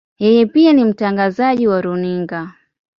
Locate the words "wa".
1.67-1.81